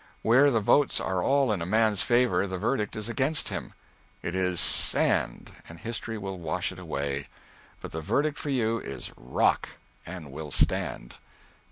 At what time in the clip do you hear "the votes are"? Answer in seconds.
0.49-1.21